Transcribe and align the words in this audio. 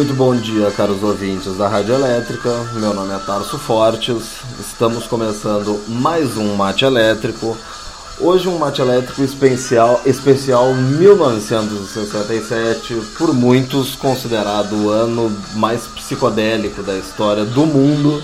Muito 0.00 0.14
bom 0.14 0.34
dia, 0.34 0.70
caros 0.70 1.02
ouvintes 1.02 1.58
da 1.58 1.68
Rádio 1.68 1.94
Elétrica. 1.94 2.48
Meu 2.72 2.94
nome 2.94 3.12
é 3.12 3.18
Tarso 3.18 3.58
Fortes. 3.58 4.38
Estamos 4.58 5.06
começando 5.06 5.78
mais 5.88 6.38
um 6.38 6.54
Mate 6.54 6.86
Elétrico. 6.86 7.54
Hoje 8.18 8.48
um 8.48 8.56
Mate 8.56 8.80
Elétrico 8.80 9.22
especial, 9.22 10.00
especial 10.06 10.72
1967, 10.72 12.94
por 13.18 13.34
muitos 13.34 13.94
considerado 13.94 14.72
o 14.72 14.88
ano 14.88 15.30
mais 15.56 15.82
psicodélico 15.82 16.82
da 16.82 16.96
história 16.96 17.44
do 17.44 17.66
mundo. 17.66 18.22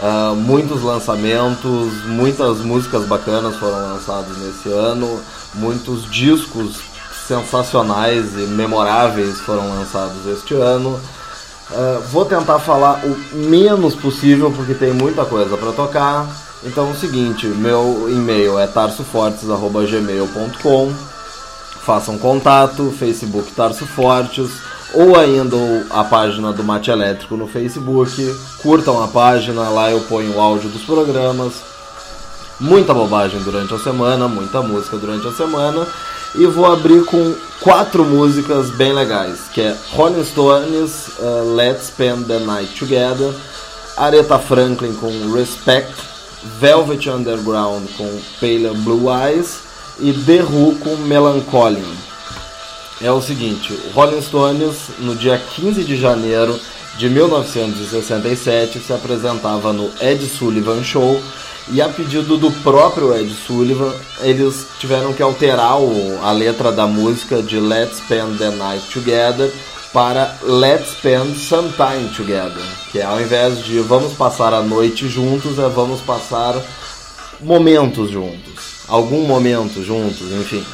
Uh, 0.00 0.34
muitos 0.34 0.82
lançamentos, 0.82 1.92
muitas 2.06 2.60
músicas 2.60 3.04
bacanas 3.04 3.56
foram 3.56 3.92
lançadas 3.92 4.34
nesse 4.38 4.70
ano, 4.70 5.20
muitos 5.56 6.10
discos 6.10 6.90
sensacionais 7.32 8.36
e 8.36 8.46
memoráveis 8.46 9.40
foram 9.40 9.70
lançados 9.70 10.26
este 10.26 10.52
ano. 10.54 11.00
Uh, 11.70 12.02
vou 12.10 12.26
tentar 12.26 12.58
falar 12.58 13.00
o 13.04 13.16
menos 13.34 13.94
possível 13.94 14.52
porque 14.54 14.74
tem 14.74 14.92
muita 14.92 15.24
coisa 15.24 15.56
para 15.56 15.72
tocar. 15.72 16.28
Então 16.62 16.88
é 16.88 16.90
o 16.92 16.94
seguinte, 16.94 17.46
meu 17.46 18.06
e-mail 18.10 18.58
é 18.58 18.66
tarsofortes@gmail.com. 18.66 20.92
Façam 21.84 22.18
contato, 22.18 22.94
Facebook 22.96 23.50
Tarso 23.52 23.86
Fortes 23.86 24.50
ou 24.94 25.18
ainda 25.18 25.56
a 25.88 26.04
página 26.04 26.52
do 26.52 26.62
Mate 26.62 26.90
Elétrico 26.90 27.34
no 27.36 27.48
Facebook. 27.48 28.12
Curtam 28.62 29.02
a 29.02 29.08
página, 29.08 29.70
lá 29.70 29.90
eu 29.90 30.02
ponho 30.02 30.36
o 30.36 30.40
áudio 30.40 30.68
dos 30.68 30.82
programas. 30.82 31.54
Muita 32.60 32.92
bobagem 32.92 33.40
durante 33.40 33.72
a 33.74 33.78
semana, 33.78 34.28
muita 34.28 34.60
música 34.62 34.98
durante 34.98 35.26
a 35.26 35.32
semana 35.32 35.86
e 36.34 36.46
vou 36.46 36.66
abrir 36.66 37.04
com 37.04 37.34
quatro 37.60 38.04
músicas 38.04 38.70
bem 38.70 38.92
legais, 38.92 39.40
que 39.52 39.60
é 39.60 39.76
Rolling 39.90 40.24
Stones, 40.24 41.08
uh, 41.18 41.54
Let's 41.54 41.88
Spend 41.88 42.24
the 42.26 42.38
Night 42.38 42.78
Together, 42.78 43.32
Aretha 43.96 44.38
Franklin 44.38 44.94
com 44.94 45.32
Respect, 45.32 45.92
Velvet 46.58 47.08
Underground 47.08 47.86
com 47.96 48.20
Pale 48.40 48.70
Blue 48.78 49.06
Eyes 49.10 49.60
e 50.00 50.12
The 50.12 50.42
Who 50.42 50.76
com 50.76 50.96
Melancholy. 50.96 51.84
É 53.00 53.10
o 53.10 53.20
seguinte, 53.20 53.78
Rolling 53.94 54.22
Stones 54.22 54.76
no 54.98 55.14
dia 55.14 55.38
15 55.38 55.84
de 55.84 55.96
janeiro 55.96 56.58
de 56.96 57.08
1967 57.08 58.80
se 58.80 58.92
apresentava 58.92 59.72
no 59.72 59.90
Ed 60.00 60.24
Sullivan 60.26 60.82
Show 60.82 61.20
e 61.70 61.80
a 61.80 61.88
pedido 61.88 62.36
do 62.36 62.50
próprio 62.50 63.14
Ed 63.14 63.32
Sullivan, 63.46 63.92
eles 64.20 64.66
tiveram 64.78 65.12
que 65.12 65.22
alterar 65.22 65.80
o, 65.80 66.18
a 66.22 66.32
letra 66.32 66.72
da 66.72 66.86
música 66.86 67.42
de 67.42 67.60
Let's 67.60 67.98
Spend 67.98 68.38
the 68.38 68.50
Night 68.50 68.86
Together 68.92 69.52
para 69.92 70.38
Let's 70.42 70.92
Spend 70.92 71.36
Some 71.36 71.72
Time 71.72 72.08
Together, 72.16 72.64
que 72.90 72.98
é 72.98 73.04
ao 73.04 73.20
invés 73.20 73.64
de 73.64 73.78
vamos 73.80 74.14
passar 74.14 74.52
a 74.54 74.62
noite 74.62 75.08
juntos, 75.08 75.58
é 75.58 75.68
vamos 75.68 76.00
passar 76.00 76.60
momentos 77.40 78.10
juntos, 78.10 78.84
algum 78.88 79.26
momento 79.26 79.82
juntos, 79.84 80.32
enfim. 80.32 80.64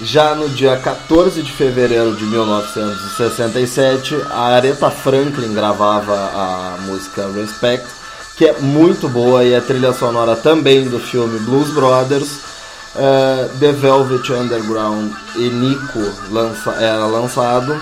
Já 0.00 0.32
no 0.36 0.48
dia 0.50 0.76
14 0.76 1.42
de 1.42 1.50
fevereiro 1.50 2.14
de 2.14 2.24
1967, 2.24 4.14
a 4.30 4.54
Aretha 4.54 4.90
Franklin 4.90 5.52
gravava 5.52 6.14
a 6.14 6.76
música 6.82 7.28
Respect 7.32 7.97
que 8.38 8.46
é 8.46 8.52
muito 8.60 9.08
boa 9.08 9.44
e 9.44 9.52
é 9.52 9.60
trilha 9.60 9.92
sonora 9.92 10.36
também 10.36 10.88
do 10.88 11.00
filme 11.00 11.40
Blues 11.40 11.70
Brothers. 11.70 12.38
Uh, 12.94 13.58
The 13.58 13.72
Velvet 13.72 14.32
Underground 14.32 15.12
e 15.34 15.50
Nico 15.50 15.98
lança, 16.30 16.70
era 16.80 17.04
lançado. 17.06 17.76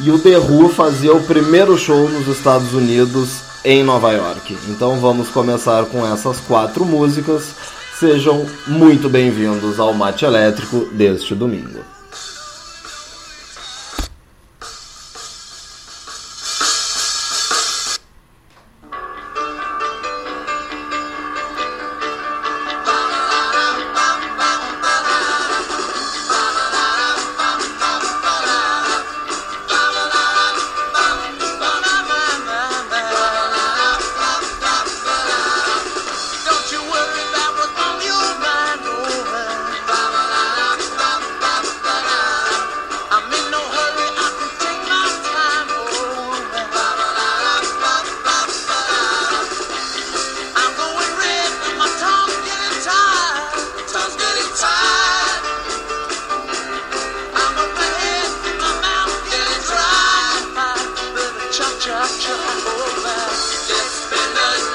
E 0.00 0.10
o 0.10 0.20
The 0.20 0.38
Who 0.38 0.68
fazia 0.68 1.12
o 1.12 1.24
primeiro 1.24 1.76
show 1.76 2.08
nos 2.08 2.28
Estados 2.28 2.72
Unidos 2.72 3.40
em 3.64 3.82
Nova 3.82 4.12
York. 4.12 4.56
Então 4.68 5.00
vamos 5.00 5.28
começar 5.28 5.84
com 5.86 6.06
essas 6.06 6.38
quatro 6.38 6.84
músicas. 6.84 7.48
Sejam 7.98 8.46
muito 8.68 9.08
bem-vindos 9.08 9.80
ao 9.80 9.92
Mate 9.92 10.24
Elétrico 10.24 10.88
deste 10.92 11.34
domingo. 11.34 11.80
Just 61.84 62.20
spend 62.20 62.60
the 62.62 64.34
night. 64.34 64.71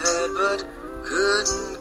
head 0.00 0.30
but 0.34 0.64
couldn't 1.04 1.79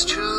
it's 0.00 0.04
true. 0.04 0.37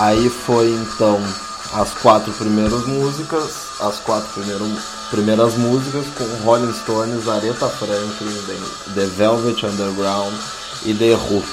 Aí 0.00 0.30
foi 0.30 0.70
então 0.70 1.20
as 1.74 1.92
quatro 1.92 2.32
primeiras 2.32 2.86
músicas, 2.86 3.50
as 3.78 3.98
quatro 3.98 4.30
primeiras, 4.32 4.66
primeiras 5.10 5.54
músicas 5.58 6.06
com 6.16 6.24
Rolling 6.42 6.72
Stones, 6.72 7.28
Aretha 7.28 7.68
Franklin, 7.68 8.64
The 8.94 9.04
Velvet 9.04 9.66
Underground 9.66 10.32
e 10.86 10.94
The 10.94 11.14
Who. 11.16 11.44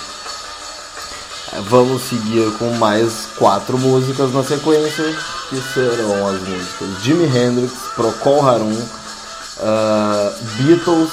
Vamos 1.70 2.04
seguir 2.04 2.50
com 2.58 2.72
mais 2.76 3.28
quatro 3.38 3.78
músicas 3.78 4.32
na 4.32 4.46
sequência, 4.46 5.04
que 5.50 5.62
serão 5.74 6.30
as 6.30 6.40
músicas 6.40 7.04
Jimi 7.04 7.26
Hendrix, 7.26 7.74
Procol 7.98 8.48
Harum, 8.48 8.72
uh, 9.60 10.34
Beatles 10.56 11.12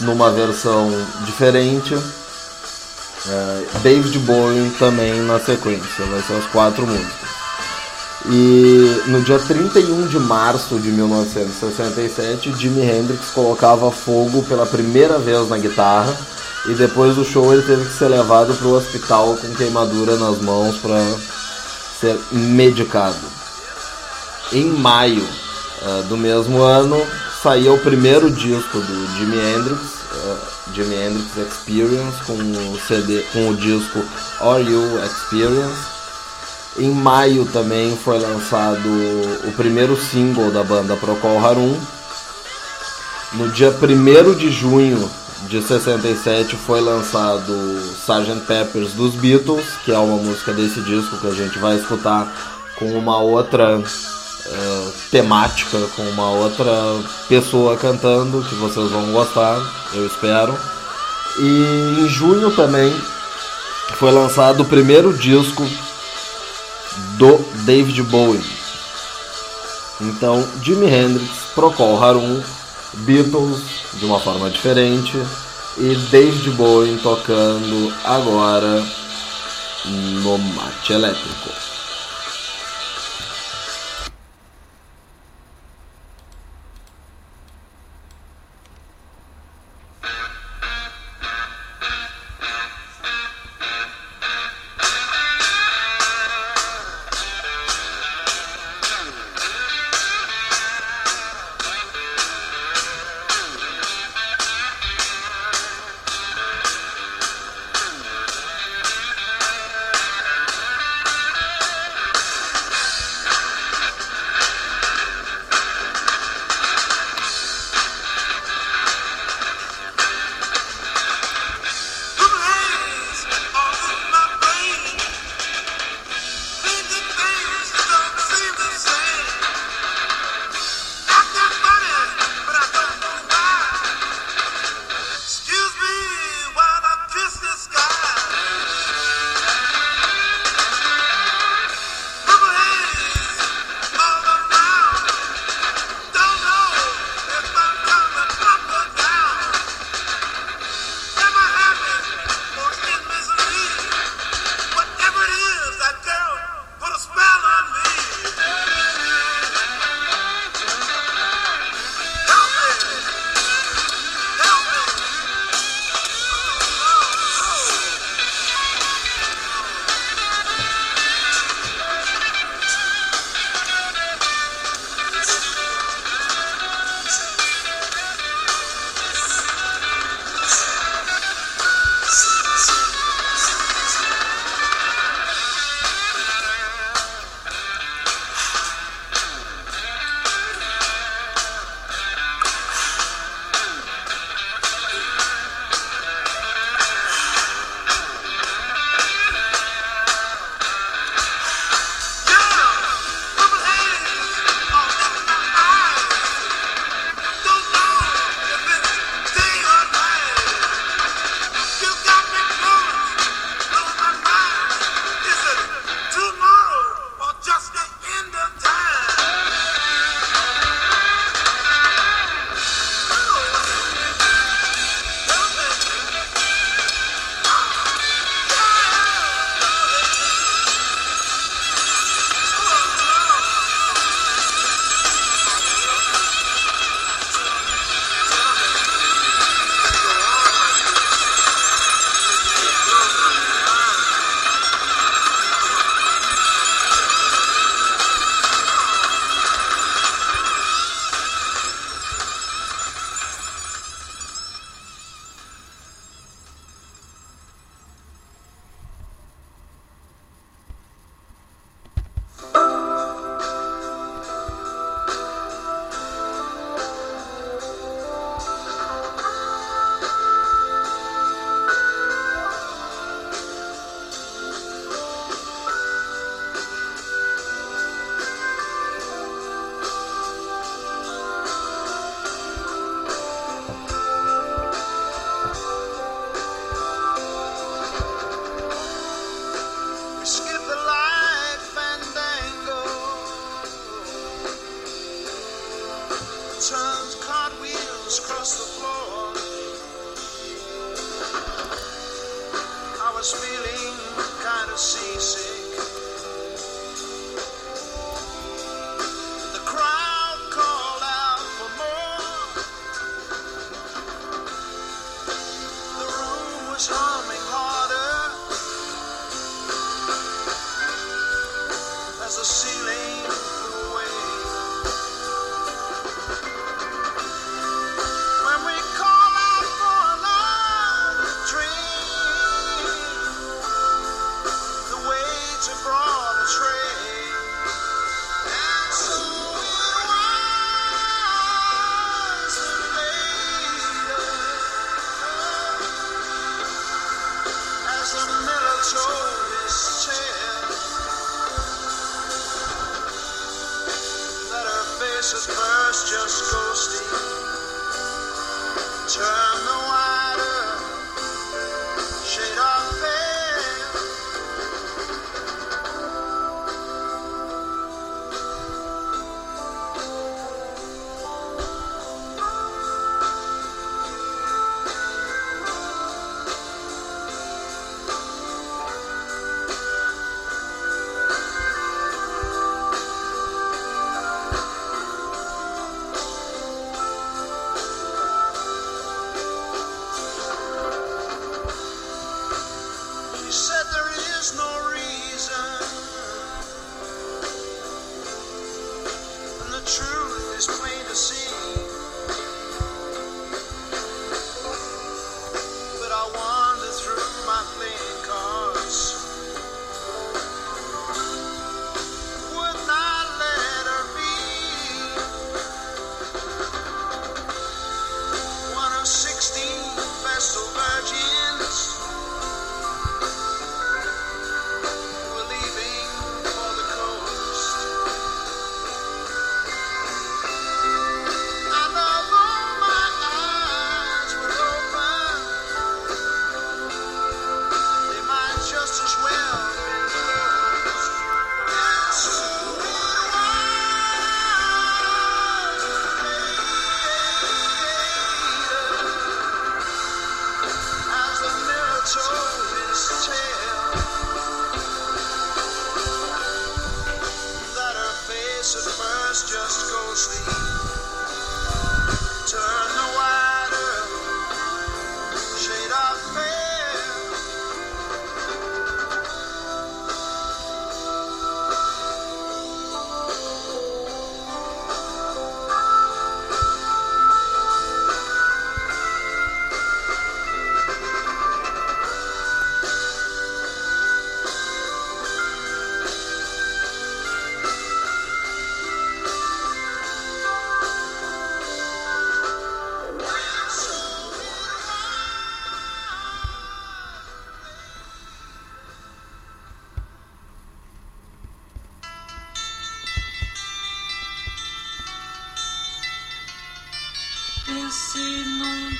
numa 0.00 0.30
versão 0.30 0.90
diferente, 1.24 1.96
uh, 3.28 3.78
David 3.80 4.18
Bowie 4.20 4.70
também 4.78 5.20
na 5.22 5.38
sequência, 5.38 6.04
vai 6.06 6.22
ser 6.22 6.34
as 6.34 6.46
quatro 6.46 6.86
músicas. 6.86 7.36
E 8.28 9.02
no 9.06 9.22
dia 9.22 9.38
31 9.38 10.08
de 10.08 10.18
março 10.18 10.78
de 10.80 10.90
1967, 10.90 12.52
Jimi 12.58 12.82
Hendrix 12.82 13.30
colocava 13.30 13.90
fogo 13.92 14.42
pela 14.42 14.66
primeira 14.66 15.16
vez 15.18 15.48
na 15.48 15.58
guitarra 15.58 16.16
e 16.68 16.74
depois 16.74 17.14
do 17.14 17.24
show 17.24 17.52
ele 17.52 17.62
teve 17.62 17.84
que 17.84 17.92
ser 17.92 18.08
levado 18.08 18.52
para 18.54 18.66
o 18.66 18.74
hospital 18.74 19.36
com 19.36 19.54
queimadura 19.54 20.16
nas 20.16 20.38
mãos 20.38 20.76
para 20.78 21.00
ser 22.00 22.18
medicado. 22.32 23.16
Em 24.52 24.64
maio 24.64 25.22
uh, 25.22 26.02
do 26.08 26.16
mesmo 26.16 26.60
ano 26.62 27.00
saía 27.40 27.72
o 27.72 27.78
primeiro 27.78 28.28
disco 28.28 28.80
do 28.80 29.16
Jimi 29.16 29.36
Hendrix, 29.36 29.95
Jimi 30.74 30.94
Hendrix 30.94 31.36
Experience, 31.36 32.22
com 32.24 32.34
o 32.34 32.80
CD, 32.86 33.22
com 33.32 33.50
o 33.50 33.56
disco 33.56 34.02
Are 34.40 34.62
You 34.62 35.04
Experience 35.04 35.96
em 36.78 36.90
maio 36.90 37.46
também 37.46 37.96
foi 37.96 38.18
lançado 38.18 38.86
o 39.44 39.52
primeiro 39.52 39.96
single 39.96 40.50
da 40.50 40.62
banda 40.62 40.94
Procol 40.94 41.38
Harum. 41.38 41.74
No 43.32 43.48
dia 43.48 43.70
1 43.70 44.34
de 44.34 44.50
junho 44.50 45.10
de 45.48 45.62
67 45.62 46.54
foi 46.54 46.82
lançado 46.82 47.52
Sgt. 48.06 48.40
Peppers 48.46 48.92
dos 48.92 49.14
Beatles, 49.14 49.64
que 49.86 49.92
é 49.92 49.96
uma 49.96 50.18
música 50.18 50.52
desse 50.52 50.82
disco 50.82 51.16
que 51.16 51.26
a 51.26 51.32
gente 51.32 51.58
vai 51.58 51.76
escutar 51.76 52.30
com 52.78 52.92
uma 52.98 53.18
outra 53.18 53.82
uh, 54.48 54.92
temática, 55.10 55.78
com 55.94 56.02
uma 56.10 56.30
outra 56.30 56.72
pessoa 57.28 57.76
cantando, 57.76 58.42
que 58.42 58.54
vocês 58.56 58.90
vão 58.90 59.12
gostar, 59.12 59.60
eu 59.94 60.06
espero. 60.06 60.56
E 61.38 62.00
em 62.00 62.08
junho 62.08 62.50
também 62.52 62.94
foi 63.98 64.10
lançado 64.10 64.62
o 64.62 64.66
primeiro 64.66 65.12
disco 65.12 65.66
do 67.18 67.38
David 67.64 68.02
Bowie. 68.04 68.44
Então, 70.00 70.46
Jimi 70.62 70.86
Hendrix, 70.86 71.30
Procol 71.54 72.02
Harum, 72.02 72.42
Beatles 72.94 73.60
de 73.94 74.04
uma 74.04 74.20
forma 74.20 74.50
diferente 74.50 75.16
e 75.78 75.94
David 76.10 76.50
Bowie 76.50 76.98
tocando 77.02 77.94
agora 78.04 78.82
no 79.84 80.38
mate 80.38 80.92
elétrico. 80.92 81.75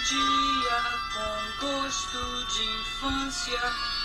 dia, 0.06 0.80
com 1.12 1.66
gosto 1.66 2.22
de 2.46 2.64
infância, 2.64 3.60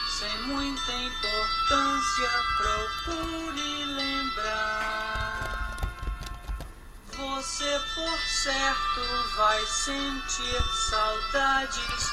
sem 0.10 0.36
muita 0.44 0.92
importância, 0.94 2.30
procure 2.58 3.86
lembrar. 3.86 5.78
Você, 7.14 7.82
por 7.94 8.20
certo, 8.28 9.02
vai 9.36 9.64
sentir 9.68 10.64
saudades, 10.90 12.12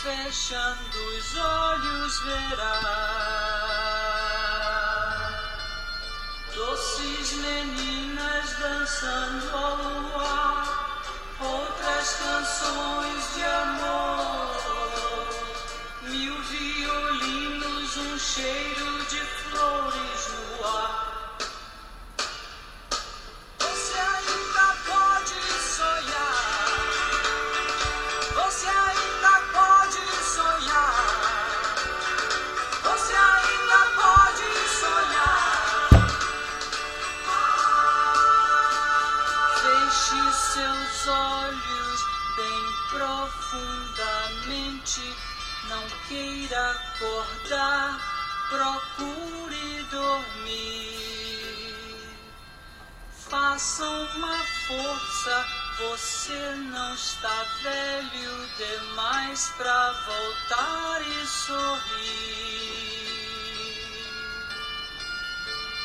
fechando 0.00 0.98
os 1.18 1.36
olhos, 1.36 2.20
verá. 2.20 2.80
Doces 6.54 7.32
meninas 7.32 8.58
dançando 8.58 9.54
ao 9.54 10.20
ar 10.20 10.77
outras 11.40 12.14
canções 12.14 13.34
de 13.34 13.44
amor, 13.44 14.56
mil 16.02 16.42
violinos, 16.42 17.96
um 17.96 18.18
cheiro 18.18 19.04
de 19.08 19.20
flores. 19.20 20.37
força, 54.68 55.46
você 55.78 56.54
não 56.70 56.94
está 56.94 57.46
velho 57.62 58.48
demais 58.58 59.50
pra 59.56 59.92
voltar 59.92 61.00
e 61.00 61.26
sorrir. 61.26 62.68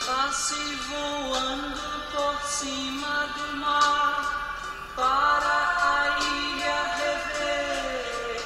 Passe 0.05 0.75
voando 0.89 2.03
por 2.11 2.41
cima 2.45 3.27
do 3.37 3.55
mar 3.55 4.91
para 4.97 5.59
a 5.79 6.19
ilha 6.19 6.83
rever. 6.97 8.43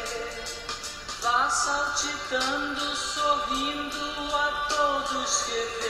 Vá 1.20 1.50
saltitando, 1.50 2.96
sorrindo 2.96 4.36
a 4.36 4.68
todos 4.70 5.42
que 5.42 5.60
vê. 5.82 5.87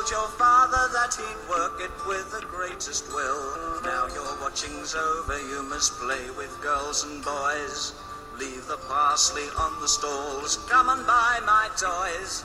Told 0.00 0.10
your 0.10 0.28
father 0.38 0.88
that 0.92 1.14
he'd 1.14 1.48
work 1.48 1.80
it 1.80 1.90
with 2.06 2.30
the 2.30 2.46
greatest 2.46 3.06
will. 3.08 3.82
Now 3.82 4.06
your 4.14 4.40
watching's 4.40 4.94
over, 4.94 5.38
you 5.38 5.62
must 5.64 5.92
play 5.98 6.30
with 6.36 6.56
girls 6.62 7.04
and 7.04 7.22
boys. 7.24 7.92
Leave 8.38 8.66
the 8.66 8.78
parsley 8.88 9.44
on 9.58 9.80
the 9.80 9.88
stalls, 9.88 10.56
come 10.68 10.88
and 10.88 11.06
buy 11.06 11.40
my 11.44 11.68
toys. 11.76 12.44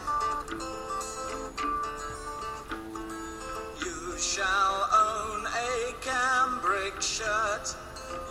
You 3.80 4.18
shall 4.18 4.90
own 4.92 5.46
a 5.46 5.94
cambric 6.02 7.02
shirt. 7.02 7.76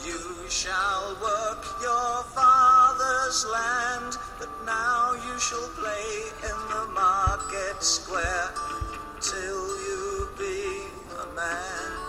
You 0.04 0.20
shall 0.50 1.16
work 1.22 1.64
your 1.80 2.22
father's 2.34 3.46
land, 3.46 4.18
but 4.38 4.50
now 4.66 5.12
you 5.12 5.38
shall 5.38 5.68
play 5.78 6.30
in 6.42 6.58
the 6.68 6.92
market 6.92 7.82
square 7.82 8.50
you 9.42 10.28
be 10.38 10.82
a 11.20 11.26
man. 11.34 12.04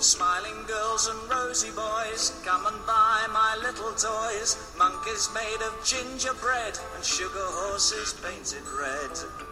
Smiling 0.00 0.64
girls 0.66 1.08
and 1.08 1.30
rosy 1.30 1.70
boys, 1.72 2.40
come 2.44 2.66
and 2.66 2.86
buy 2.86 3.26
my 3.32 3.56
little 3.62 3.92
toys. 3.92 4.56
Monkeys 4.78 5.28
made 5.34 5.62
of 5.66 5.74
gingerbread 5.84 6.78
and 6.94 7.04
sugar 7.04 7.48
horses 7.58 8.14
painted 8.22 8.62
red. 8.78 9.47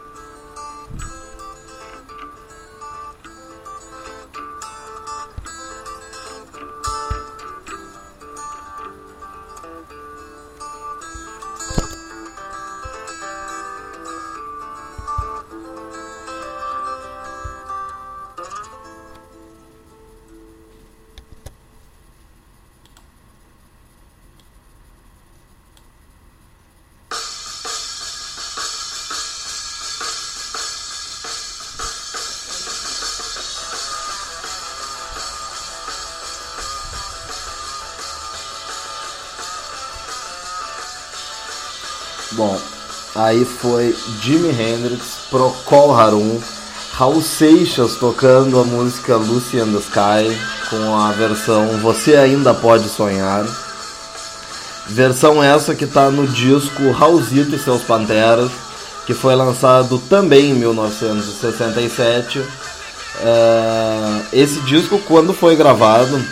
Aí 43.26 43.44
foi 43.44 43.94
Jimi 44.20 44.50
Hendrix, 44.50 45.02
Procol 45.28 45.94
Harum, 45.94 46.40
Raul 46.92 47.20
Seixas 47.20 47.96
tocando 47.96 48.60
a 48.60 48.64
música 48.64 49.16
Lucy 49.16 49.58
and 49.58 49.72
the 49.72 49.78
Sky 49.78 50.38
com 50.70 50.96
a 50.96 51.10
versão 51.10 51.66
Você 51.78 52.14
Ainda 52.14 52.54
Pode 52.54 52.88
Sonhar. 52.88 53.44
Versão 54.86 55.42
essa 55.42 55.74
que 55.74 55.84
está 55.84 56.08
no 56.08 56.28
disco 56.28 56.92
Raulzito 56.92 57.56
e 57.56 57.58
seus 57.58 57.82
Panteras, 57.82 58.50
que 59.04 59.12
foi 59.12 59.34
lançado 59.34 59.98
também 60.08 60.50
em 60.50 60.54
1967. 60.54 62.40
É, 63.18 64.20
esse 64.32 64.60
disco, 64.60 65.00
quando 65.00 65.34
foi 65.34 65.56
gravado, 65.56 66.24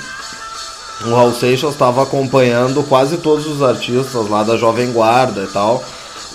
o 1.06 1.10
Raul 1.10 1.34
Seixas 1.34 1.72
estava 1.72 2.04
acompanhando 2.04 2.84
quase 2.84 3.16
todos 3.16 3.48
os 3.48 3.62
artistas 3.62 4.28
lá 4.28 4.44
da 4.44 4.56
Jovem 4.56 4.92
Guarda 4.92 5.42
e 5.42 5.48
tal. 5.48 5.82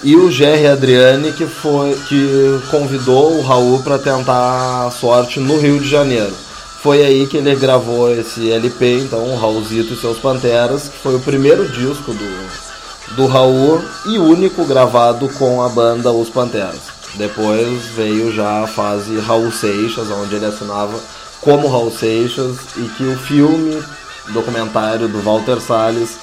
E 0.02 0.16
o 0.16 0.32
Jerry 0.32 0.68
Adriani 0.68 1.34
que 1.34 1.46
foi 1.46 1.94
que 2.08 2.62
convidou 2.72 3.38
o 3.38 3.42
Raul 3.42 3.84
para 3.84 4.00
tentar 4.00 4.88
a 4.88 4.92
sorte 4.92 5.40
no 5.40 5.60
Rio 5.60 5.80
de 5.80 5.90
Janeiro. 5.90 6.34
Foi 6.82 7.04
aí 7.06 7.28
que 7.28 7.36
ele 7.36 7.54
gravou 7.56 8.10
esse 8.10 8.50
LP, 8.50 9.00
então 9.00 9.20
o 9.26 9.38
Raulzito 9.38 9.94
e 9.94 9.98
seus 9.98 10.18
Panteras, 10.18 10.88
que 10.88 10.98
foi 10.98 11.16
o 11.16 11.20
primeiro 11.20 11.68
disco 11.68 12.14
do, 12.14 13.16
do 13.18 13.28
Raul 13.28 13.84
e 14.06 14.18
único 14.18 14.64
gravado 14.64 15.28
com 15.38 15.62
a 15.62 15.68
banda 15.68 16.10
Os 16.10 16.30
Panteras. 16.30 16.80
Depois 17.16 17.88
veio 17.88 18.32
já 18.32 18.64
a 18.64 18.68
fase 18.68 19.20
Raul 19.20 19.52
Seixas, 19.52 20.10
onde 20.10 20.36
ele 20.36 20.46
assinava 20.46 20.98
como 21.42 21.68
Raul 21.68 21.92
Seixas 21.92 22.58
e 22.78 22.84
que 22.84 23.04
o 23.04 23.18
filme 23.18 23.84
documentário 24.30 25.10
do 25.10 25.22
Walter 25.22 25.60
Salles 25.60 26.18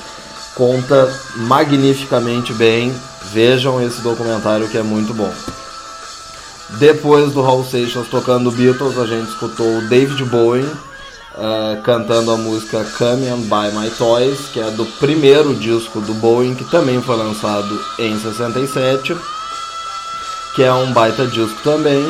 conta 0.54 1.12
magnificamente 1.36 2.54
bem. 2.54 2.94
Vejam 3.32 3.80
esse 3.80 4.00
documentário 4.00 4.68
que 4.68 4.78
é 4.78 4.82
muito 4.82 5.12
bom. 5.12 5.32
Depois 6.78 7.32
do 7.32 7.42
Raul 7.42 7.64
Seixas 7.64 8.08
tocando 8.08 8.50
Beatles, 8.50 8.98
a 8.98 9.06
gente 9.06 9.28
escutou 9.28 9.78
o 9.78 9.88
David 9.88 10.24
Bowie 10.24 10.64
uh, 11.36 11.80
cantando 11.82 12.30
a 12.30 12.36
música 12.36 12.84
Come 12.98 13.28
and 13.28 13.42
Buy 13.42 13.70
My 13.72 13.90
Toys, 13.90 14.48
que 14.52 14.60
é 14.60 14.70
do 14.70 14.84
primeiro 14.98 15.54
disco 15.54 16.00
do 16.00 16.14
Bowie, 16.14 16.54
que 16.54 16.64
também 16.64 17.00
foi 17.00 17.16
lançado 17.16 17.80
em 17.98 18.18
67, 18.18 19.16
que 20.54 20.62
é 20.62 20.72
um 20.72 20.92
baita 20.92 21.26
disco 21.26 21.60
também. 21.62 22.04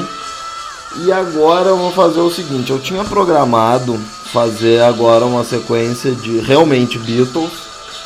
E 1.04 1.12
agora 1.12 1.68
eu 1.68 1.76
vou 1.76 1.92
fazer 1.92 2.20
o 2.20 2.30
seguinte, 2.30 2.70
eu 2.70 2.78
tinha 2.78 3.04
programado 3.04 3.98
fazer 4.32 4.82
agora 4.82 5.26
uma 5.26 5.44
sequência 5.44 6.12
de 6.12 6.38
realmente 6.38 6.98
Beatles, 6.98 7.52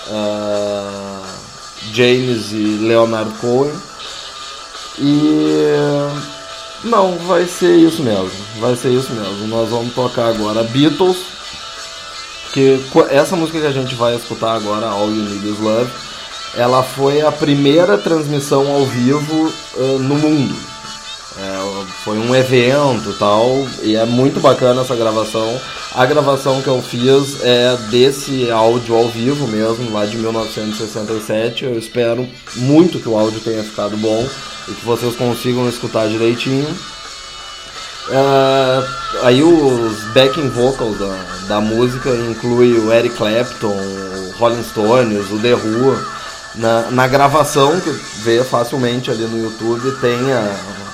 uh, 0.09 1.10
James 1.93 2.53
e 2.53 2.79
Leonard 2.81 3.33
Cohen. 3.39 3.75
E 4.99 5.75
não, 6.85 7.17
vai 7.19 7.47
ser 7.47 7.77
isso 7.77 8.03
mesmo. 8.03 8.31
Vai 8.59 8.75
ser 8.77 8.91
isso 8.91 9.13
mesmo. 9.13 9.47
Nós 9.49 9.69
vamos 9.69 9.95
tocar 9.95 10.29
agora 10.29 10.63
Beatles. 10.65 11.19
Que 12.53 12.81
essa 13.11 13.37
música 13.37 13.61
que 13.61 13.67
a 13.67 13.73
gente 13.73 13.95
vai 13.95 14.17
escutar 14.17 14.55
agora, 14.55 14.89
All 14.89 15.09
You 15.09 15.23
Need 15.23 15.49
Is 15.49 15.59
Love, 15.61 15.91
ela 16.57 16.83
foi 16.83 17.21
a 17.21 17.31
primeira 17.31 17.97
transmissão 17.97 18.67
ao 18.67 18.85
vivo 18.87 19.53
uh, 19.77 19.99
no 20.01 20.17
mundo. 20.17 20.70
É, 21.41 21.85
foi 22.05 22.19
um 22.19 22.35
evento 22.35 23.15
tal, 23.19 23.67
e 23.83 23.97
é 23.97 24.05
muito 24.05 24.41
bacana 24.41 24.83
essa 24.83 24.95
gravação. 24.95 25.59
A 25.95 26.05
gravação 26.05 26.61
que 26.61 26.69
eu 26.69 26.83
fiz 26.83 27.43
é 27.43 27.79
desse 27.91 28.51
áudio 28.51 28.95
ao 28.95 29.09
vivo 29.09 29.49
mesmo, 29.49 29.91
lá 29.91 30.05
de 30.05 30.19
1967. 30.19 31.65
Eu 31.65 31.79
espero 31.79 32.29
muito 32.57 32.99
que 32.99 33.09
o 33.09 33.19
áudio 33.19 33.41
tenha 33.41 33.65
ficado 33.65 33.97
bom 33.97 34.29
e 34.69 34.73
que 34.75 34.85
vocês 34.85 35.17
consigam 35.17 35.67
escutar 35.67 36.09
direitinho. 36.09 36.69
Uh, 38.09 38.85
aí 39.23 39.43
os 39.43 40.13
backing 40.13 40.51
vocals 40.51 40.99
da, 40.99 41.25
da 41.49 41.61
música 41.61 42.11
inclui 42.29 42.79
o 42.79 42.93
Eric 42.93 43.17
Clapton, 43.17 43.69
o 43.69 44.33
Rolling 44.37 44.63
Stones, 44.63 45.31
o 45.31 45.39
The 45.39 45.55
Who. 45.55 46.21
Na, 46.57 46.91
na 46.91 47.07
gravação 47.07 47.81
que 47.81 47.91
vê 48.23 48.43
facilmente 48.43 49.11
ali 49.11 49.25
no 49.25 49.45
YouTube 49.45 49.93
tem 50.01 50.33
a, 50.33 50.90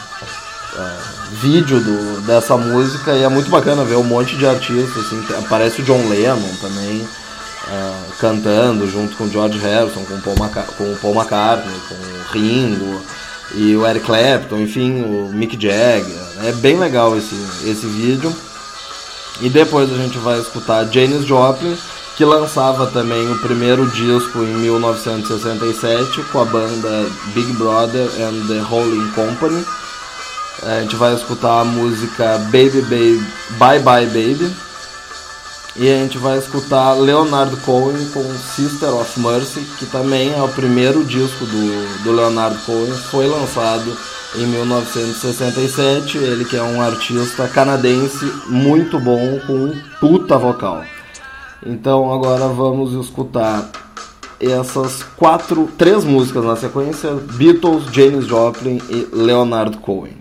uh, 0.77 1.35
vídeo 1.41 1.81
do, 1.81 2.20
dessa 2.22 2.57
música 2.57 3.14
e 3.14 3.22
é 3.22 3.29
muito 3.29 3.51
bacana 3.51 3.85
ver 3.85 3.97
um 3.97 4.05
monte 4.05 4.37
de 4.37 4.47
artistas, 4.47 5.07
assim, 5.07 5.24
aparece 5.39 5.83
o 5.83 5.85
John 5.85 6.09
Lennon 6.09 6.55
também 6.61 7.01
uh, 7.01 8.12
cantando 8.18 8.89
junto 8.89 9.16
com 9.16 9.24
o 9.24 9.31
George 9.31 9.59
Harrison, 9.59 10.05
com 10.05 10.14
o, 10.14 10.22
Paul 10.22 10.39
Maca 10.39 10.62
com 10.77 10.93
o 10.93 10.97
Paul 10.97 11.14
McCartney, 11.14 11.74
com 11.89 11.95
o 11.95 12.33
Ringo 12.33 13.03
e 13.55 13.77
o 13.77 13.87
Eric 13.87 14.05
Clapton, 14.05 14.59
enfim, 14.59 15.03
o 15.03 15.31
Mick 15.33 15.61
Jagger. 15.61 16.27
É 16.45 16.53
bem 16.53 16.79
legal 16.79 17.16
esse, 17.16 17.35
esse 17.64 17.87
vídeo. 17.87 18.35
E 19.41 19.49
depois 19.49 19.93
a 19.93 19.97
gente 19.97 20.18
vai 20.18 20.39
escutar 20.41 20.85
Janis 20.91 21.24
Joplin, 21.24 21.77
que 22.16 22.24
lançava 22.24 22.87
também 22.87 23.31
o 23.31 23.39
primeiro 23.39 23.87
disco 23.91 24.39
em 24.39 24.55
1967 24.57 26.22
com 26.33 26.41
a 26.41 26.45
banda 26.45 27.07
Big 27.35 27.53
Brother 27.53 28.09
and 28.18 28.47
the 28.49 28.59
Rolling 28.61 29.11
Company. 29.11 29.64
A 30.63 30.81
gente 30.81 30.97
vai 30.97 31.15
escutar 31.15 31.61
a 31.61 31.65
música 31.65 32.39
Baby 32.47 32.81
Baby 32.83 33.27
Bye 33.59 33.81
Bye 33.81 34.07
Baby. 34.07 34.55
E 35.77 35.91
a 35.91 35.99
gente 35.99 36.17
vai 36.17 36.39
escutar 36.39 36.95
Leonardo 36.95 37.57
Cohen 37.59 38.09
com 38.09 38.25
Sister 38.39 38.89
of 38.95 39.21
Mercy, 39.21 39.61
que 39.79 39.85
também 39.85 40.33
é 40.33 40.43
o 40.43 40.49
primeiro 40.49 41.05
disco 41.05 41.45
do, 41.45 42.03
do 42.03 42.13
Leonardo 42.13 42.59
Cohen, 42.65 42.95
foi 43.11 43.27
lançado 43.27 43.95
em 44.37 44.47
1967. 44.47 46.17
Ele 46.17 46.47
que 46.47 46.57
é 46.57 46.63
um 46.63 46.81
artista 46.81 47.47
canadense 47.47 48.25
muito 48.47 48.99
bom, 48.99 49.39
com 49.47 49.53
um 49.53 49.83
puta 50.01 50.39
vocal. 50.39 50.83
Então 51.65 52.11
agora 52.11 52.49
vamos 52.49 52.93
escutar 52.95 53.69
essas 54.41 55.03
quatro, 55.03 55.68
três 55.78 56.05
músicas 56.05 56.45
na 56.45 56.57
sequência: 56.57 57.12
Beatles, 57.14 57.84
James 57.93 58.26
Joplin 58.26 58.80
e 58.89 59.09
Leonard 59.12 59.78
Cohen. 59.78 60.16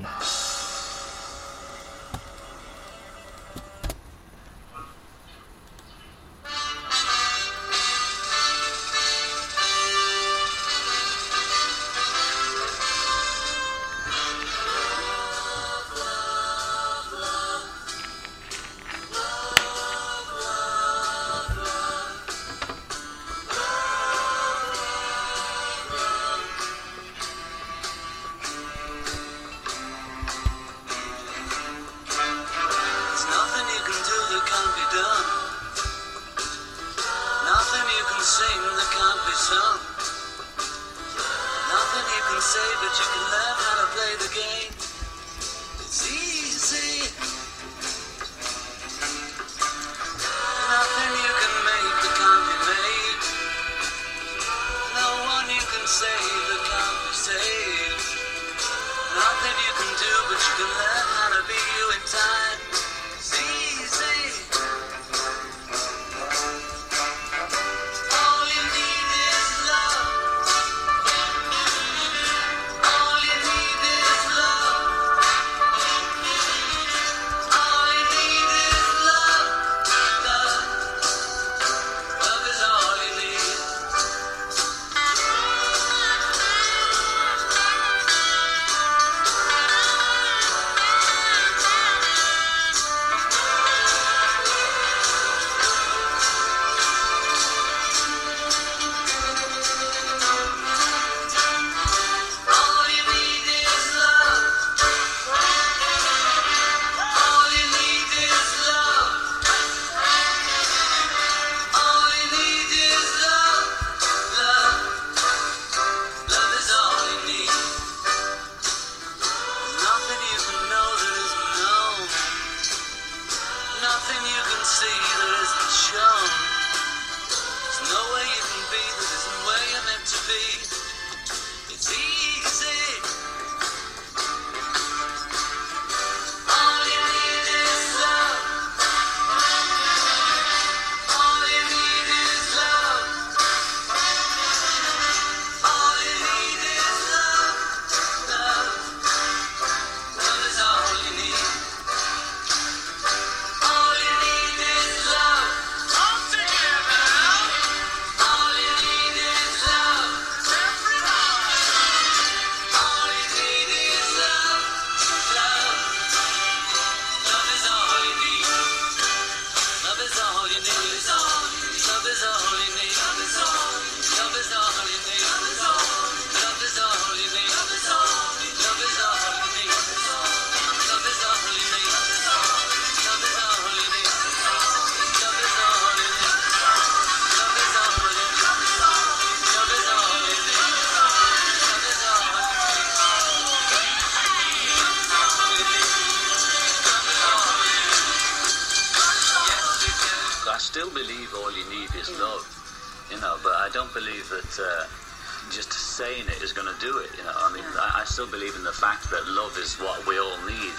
saying 205.95 206.27
it 206.27 206.43
is 206.43 206.51
going 206.51 206.67
to 206.67 206.77
do 206.81 206.97
it. 206.97 207.09
You 207.17 207.23
know, 207.23 207.31
I 207.33 207.53
mean, 207.53 207.63
I, 207.63 208.01
I 208.01 208.03
still 208.03 208.27
believe 208.27 208.53
in 208.57 208.65
the 208.65 208.75
fact 208.75 209.09
that 209.11 209.23
love 209.31 209.55
is 209.57 209.79
what 209.79 210.05
we 210.05 210.19
all 210.19 210.37
need. 210.43 210.75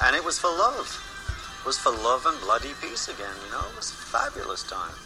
And 0.00 0.16
it 0.16 0.24
was 0.24 0.38
for 0.38 0.48
love. 0.48 0.88
It 1.60 1.66
was 1.66 1.76
for 1.76 1.92
love 1.92 2.24
and 2.24 2.40
bloody 2.40 2.72
peace 2.80 3.08
again. 3.08 3.36
You 3.44 3.52
know, 3.52 3.60
it 3.68 3.76
was 3.76 3.90
a 3.90 4.00
fabulous 4.08 4.62
time. 4.62 4.96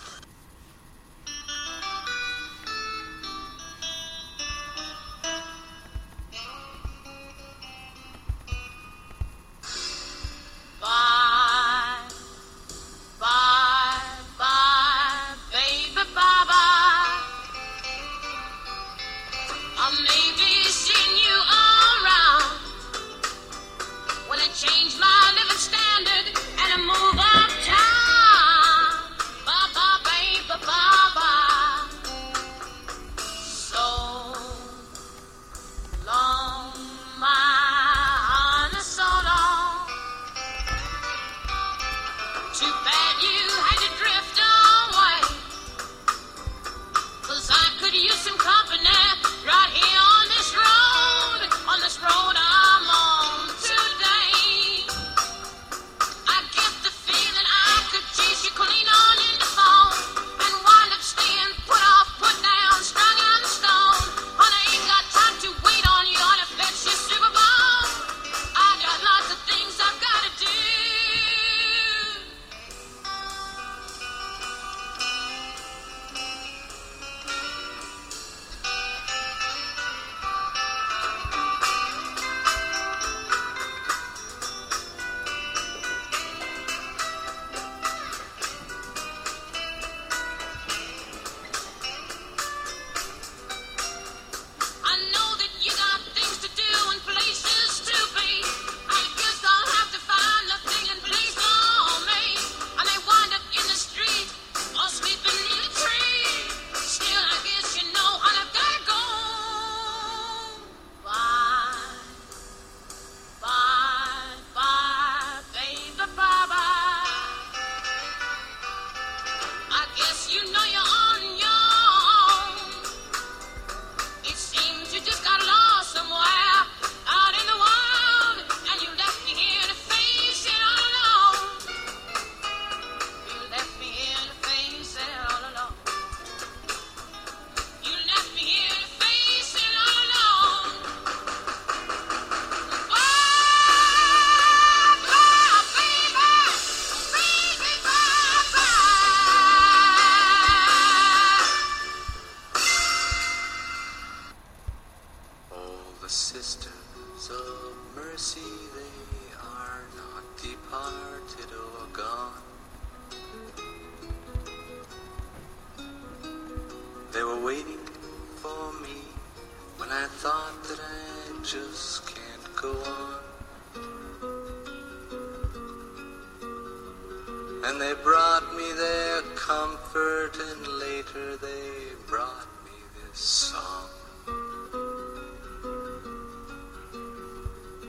And 177.64 177.80
they 177.80 177.92
brought 178.04 178.54
me 178.56 178.72
their 178.72 179.22
comfort, 179.34 180.38
and 180.38 180.66
later 180.78 181.36
they 181.36 181.96
brought 182.06 182.46
me 182.64 182.70
this 183.04 183.18
song. 183.18 183.90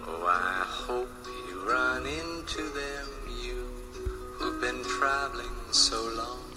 Oh, 0.08 0.26
I 0.28 0.64
hope 0.66 1.10
you 1.48 1.70
run 1.70 2.06
into 2.06 2.64
them, 2.70 3.08
you 3.44 3.64
who've 4.34 4.60
been 4.60 4.84
traveling 4.84 5.56
so 5.72 6.02
long. 6.16 6.49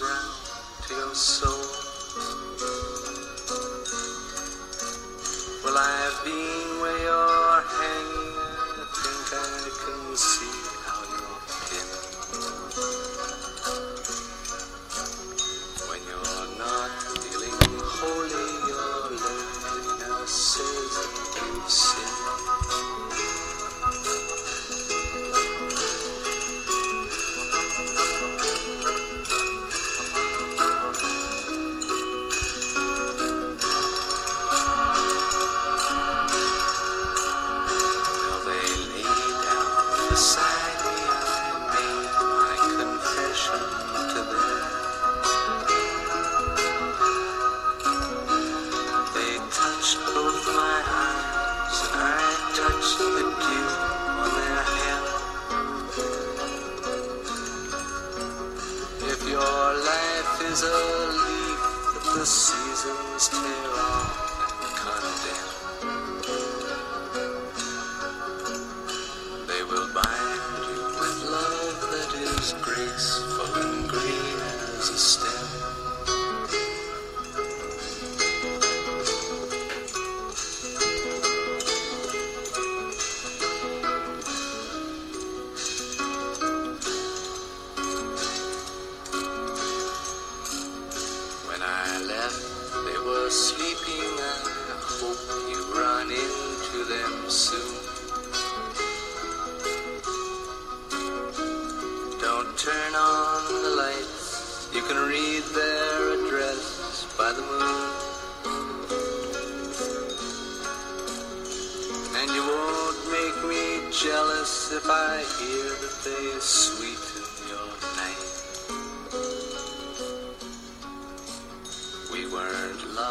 Round 0.00 0.34
to 0.88 0.94
your 0.94 1.14
soul. 1.14 1.64
Well, 5.64 5.78
I've 5.78 6.24
been 6.24 6.63
the 62.14 62.24
seasons 62.24 63.28
tear 63.28 63.74
and 64.62 64.76
condemn. 66.22 66.43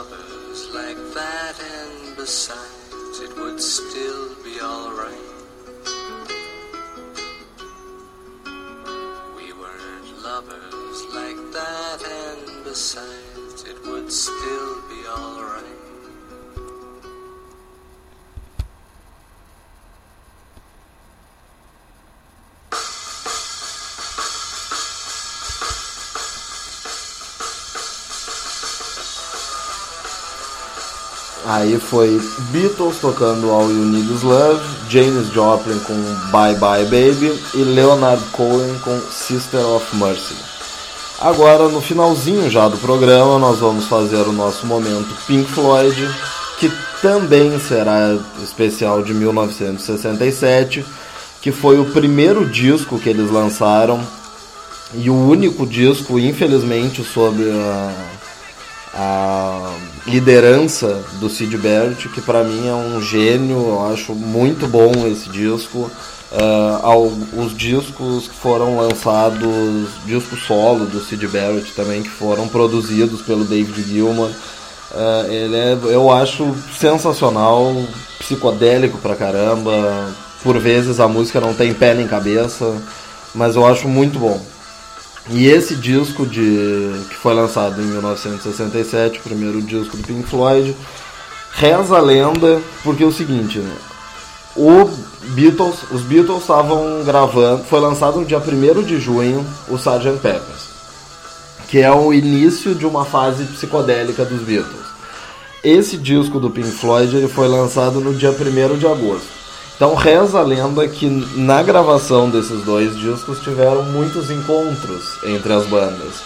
Lovers 0.09 0.69
like 0.73 0.97
that, 1.13 1.55
and 1.59 2.15
besides, 2.15 3.19
it 3.19 3.35
would 3.37 3.61
still 3.61 4.35
be 4.43 4.59
alright. 4.61 5.13
We 9.37 9.53
weren't 9.53 10.23
lovers 10.23 10.99
like 11.13 11.41
that, 11.53 11.99
and 12.03 12.63
besides, 12.63 13.12
Aí 31.53 31.77
foi 31.79 32.19
Beatles 32.49 32.97
tocando 32.99 33.51
All 33.51 33.69
You 33.69 33.85
Need 33.85 34.11
Is 34.11 34.23
Love, 34.23 34.59
James 34.89 35.27
Joplin 35.27 35.77
com 35.81 35.93
Bye 36.31 36.55
Bye 36.55 36.85
Baby 36.85 37.39
e 37.53 37.59
Leonard 37.59 38.23
Cohen 38.31 38.73
com 38.83 38.99
Sister 39.11 39.63
of 39.63 39.95
Mercy. 39.95 40.33
Agora, 41.21 41.69
no 41.69 41.79
finalzinho 41.79 42.49
já 42.49 42.67
do 42.67 42.77
programa, 42.79 43.37
nós 43.37 43.59
vamos 43.59 43.85
fazer 43.85 44.23
o 44.27 44.31
nosso 44.31 44.65
momento 44.65 45.15
Pink 45.27 45.51
Floyd, 45.51 46.09
que 46.57 46.71
também 47.03 47.59
será 47.59 48.17
especial 48.41 49.03
de 49.03 49.13
1967, 49.13 50.83
que 51.39 51.51
foi 51.51 51.77
o 51.77 51.85
primeiro 51.85 52.49
disco 52.49 52.97
que 52.97 53.09
eles 53.09 53.29
lançaram 53.29 54.01
e 54.95 55.07
o 55.07 55.15
único 55.15 55.67
disco, 55.67 56.17
infelizmente, 56.17 57.03
sob 57.03 57.43
a, 57.47 57.91
a 58.93 59.73
liderança 60.05 61.03
do 61.19 61.29
Sid 61.29 61.57
Barrett, 61.57 62.07
que 62.09 62.21
para 62.21 62.43
mim 62.43 62.67
é 62.67 62.73
um 62.73 63.01
gênio, 63.01 63.57
eu 63.57 63.91
acho 63.91 64.13
muito 64.13 64.67
bom 64.67 64.91
esse 65.07 65.29
disco. 65.29 65.89
ao- 66.81 67.11
os 67.37 67.55
discos 67.55 68.27
que 68.27 68.33
foram 68.33 68.75
lançados, 68.77 69.87
disco 70.03 70.35
solo 70.35 70.87
do 70.87 70.99
Sid 70.99 71.27
Barrett 71.27 71.71
também, 71.73 72.01
que 72.01 72.09
foram 72.09 72.47
produzidos 72.47 73.21
pelo 73.21 73.45
David 73.45 73.83
Gilmour. 73.83 74.31
Ah, 74.95 75.25
ele 75.29 75.55
é, 75.55 75.77
eu 75.83 76.11
acho 76.11 76.55
sensacional, 76.79 77.75
psicodélico 78.17 78.97
pra 78.97 79.15
caramba. 79.15 80.11
Por 80.41 80.57
vezes 80.57 80.99
a 80.99 81.07
música 81.07 81.39
não 81.39 81.53
tem 81.53 81.71
pé 81.71 81.93
nem 81.93 82.07
cabeça, 82.07 82.75
mas 83.35 83.55
eu 83.55 83.65
acho 83.67 83.87
muito 83.87 84.17
bom. 84.17 84.43
E 85.29 85.47
esse 85.47 85.75
disco 85.75 86.25
de 86.25 87.05
que 87.09 87.15
foi 87.15 87.33
lançado 87.33 87.81
em 87.81 87.85
1967, 87.85 89.19
o 89.19 89.23
primeiro 89.23 89.61
disco 89.61 89.95
do 89.95 90.03
Pink 90.03 90.27
Floyd, 90.27 90.75
reza 91.53 91.97
a 91.97 92.01
lenda 92.01 92.61
porque 92.83 93.03
é 93.03 93.05
o 93.05 93.11
seguinte, 93.11 93.59
né? 93.59 93.75
O 94.55 94.89
Beatles, 95.29 95.83
os 95.91 96.01
Beatles 96.01 96.41
estavam 96.41 97.03
gravando, 97.03 97.63
foi 97.63 97.79
lançado 97.79 98.19
no 98.19 98.25
dia 98.25 98.37
1 98.37 98.83
de 98.83 98.99
junho 98.99 99.45
o 99.69 99.75
Sgt. 99.75 100.19
Peppers, 100.21 100.69
que 101.69 101.79
é 101.79 101.91
o 101.91 102.13
início 102.13 102.75
de 102.75 102.85
uma 102.85 103.05
fase 103.05 103.45
psicodélica 103.45 104.25
dos 104.25 104.41
Beatles. 104.41 104.83
Esse 105.63 105.97
disco 105.97 106.39
do 106.39 106.51
Pink 106.51 106.69
Floyd 106.69 107.15
ele 107.15 107.29
foi 107.29 107.47
lançado 107.47 108.01
no 108.01 108.13
dia 108.13 108.31
1 108.31 108.77
de 108.77 108.85
agosto. 108.85 109.42
Então 109.75 109.95
reza 109.95 110.39
a 110.39 110.43
lenda 110.43 110.87
que 110.87 111.07
na 111.35 111.63
gravação 111.63 112.29
desses 112.29 112.63
dois 112.63 112.95
discos 112.97 113.39
tiveram 113.39 113.83
muitos 113.83 114.29
encontros 114.29 115.17
entre 115.23 115.51
as 115.51 115.65
bandas. 115.65 116.21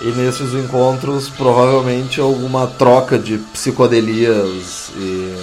E 0.00 0.06
nesses 0.12 0.54
encontros 0.54 1.28
provavelmente 1.28 2.20
alguma 2.20 2.66
troca 2.66 3.18
de 3.18 3.38
psicodelias 3.38 4.90
e 4.96 5.34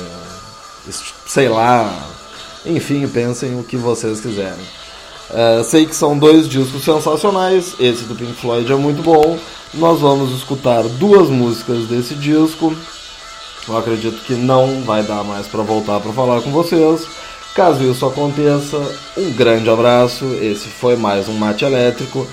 sei 1.26 1.50
lá, 1.50 1.94
enfim, 2.66 3.08
pensem 3.08 3.60
o 3.60 3.64
que 3.64 3.78
vocês 3.78 4.20
quiserem. 4.20 4.66
É, 5.30 5.62
sei 5.64 5.86
que 5.86 5.96
são 5.96 6.18
dois 6.18 6.48
discos 6.48 6.84
sensacionais, 6.84 7.76
esse 7.80 8.04
do 8.04 8.16
Pink 8.16 8.34
Floyd 8.34 8.72
é 8.72 8.76
muito 8.76 9.02
bom. 9.04 9.38
Nós 9.74 10.00
vamos 10.00 10.32
escutar 10.32 10.84
duas 10.84 11.30
músicas 11.30 11.86
desse 11.86 12.16
disco. 12.16 12.74
Eu 13.68 13.78
acredito 13.78 14.24
que 14.24 14.34
não 14.34 14.82
vai 14.84 15.04
dar 15.04 15.24
mais 15.26 15.46
para 15.46 15.62
voltar 15.62 16.00
para 16.00 16.14
falar 16.14 16.42
com 16.42 16.52
vocês. 16.52 17.06
Caso 17.58 17.84
isso 17.84 18.06
aconteça, 18.06 18.78
um 19.18 19.32
grande 19.32 19.68
abraço. 19.68 20.26
Esse 20.40 20.68
foi 20.68 20.96
mais 20.96 21.28
um 21.28 21.34
Mate 21.34 21.66
Elétrico, 21.66 22.28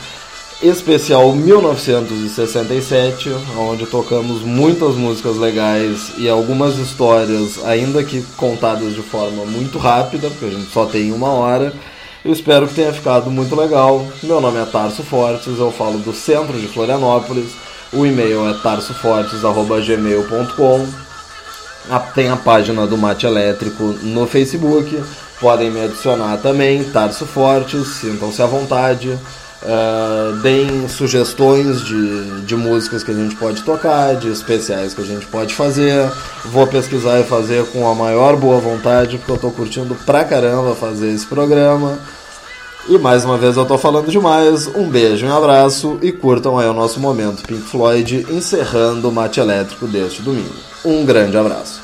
especial 0.62 1.32
1967, 1.32 3.30
onde 3.56 3.86
tocamos 3.86 4.42
muitas 4.42 4.96
músicas 4.96 5.38
legais 5.38 6.12
e 6.18 6.28
algumas 6.28 6.76
histórias, 6.76 7.58
ainda 7.64 8.04
que 8.04 8.20
contadas 8.36 8.94
de 8.94 9.00
forma 9.00 9.46
muito 9.46 9.78
rápida, 9.78 10.28
porque 10.28 10.44
a 10.44 10.50
gente 10.50 10.70
só 10.70 10.84
tem 10.84 11.10
uma 11.10 11.30
hora. 11.30 11.72
Eu 12.22 12.30
espero 12.30 12.68
que 12.68 12.74
tenha 12.74 12.92
ficado 12.92 13.30
muito 13.30 13.56
legal. 13.56 14.06
Meu 14.22 14.42
nome 14.42 14.60
é 14.60 14.66
Tarso 14.66 15.02
Fortes, 15.02 15.58
eu 15.58 15.72
falo 15.72 16.00
do 16.00 16.12
centro 16.12 16.60
de 16.60 16.68
Florianópolis. 16.68 17.52
O 17.94 18.04
e-mail 18.04 18.46
é 18.46 18.52
tarsofortes.gmail.com 18.62 21.13
a- 21.90 21.98
Tem 22.00 22.28
a 22.30 22.36
página 22.36 22.86
do 22.86 22.96
Mate 22.96 23.26
Elétrico 23.26 23.96
no 24.02 24.26
Facebook. 24.26 25.02
Podem 25.40 25.70
me 25.70 25.84
adicionar 25.84 26.36
também, 26.38 26.84
Tarso 26.84 27.26
Fortes, 27.26 27.86
sintam-se 27.96 28.40
à 28.40 28.46
vontade. 28.46 29.18
Ah, 29.66 30.38
deem 30.42 30.86
sugestões 30.88 31.80
de, 31.82 32.42
de 32.42 32.54
músicas 32.54 33.02
que 33.02 33.10
a 33.10 33.14
gente 33.14 33.34
pode 33.36 33.62
tocar, 33.62 34.14
de 34.14 34.28
especiais 34.30 34.92
que 34.92 35.00
a 35.00 35.04
gente 35.04 35.26
pode 35.26 35.54
fazer. 35.54 36.10
Vou 36.44 36.66
pesquisar 36.66 37.18
e 37.20 37.24
fazer 37.24 37.64
com 37.66 37.88
a 37.90 37.94
maior 37.94 38.36
boa 38.36 38.60
vontade, 38.60 39.16
porque 39.16 39.32
eu 39.32 39.38
tô 39.38 39.50
curtindo 39.50 39.94
pra 40.06 40.22
caramba 40.24 40.74
fazer 40.74 41.10
esse 41.12 41.24
programa. 41.26 41.98
E 42.86 42.98
mais 42.98 43.24
uma 43.24 43.38
vez 43.38 43.56
eu 43.56 43.64
tô 43.64 43.78
falando 43.78 44.10
demais. 44.10 44.66
Um 44.66 44.88
beijo, 44.88 45.26
um 45.26 45.34
abraço 45.34 45.98
e 46.02 46.12
curtam 46.12 46.58
aí 46.58 46.68
o 46.68 46.74
nosso 46.74 47.00
momento 47.00 47.42
Pink 47.42 47.62
Floyd 47.62 48.26
encerrando 48.30 49.08
o 49.08 49.12
mate 49.12 49.40
elétrico 49.40 49.86
deste 49.86 50.20
domingo. 50.20 50.54
Um 50.84 51.04
grande 51.04 51.36
abraço. 51.36 51.80